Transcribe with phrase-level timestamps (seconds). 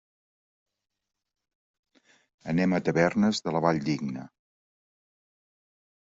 [2.53, 4.23] Anem a Tavernes de la Valldigna.